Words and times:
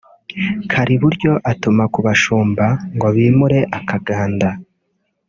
Kariburyo 0.71 1.31
atuma 1.51 1.83
ku 1.93 1.99
bashumba 2.05 2.65
ngo 2.95 3.07
bimure 3.15 3.59
Akaganda 3.77 4.49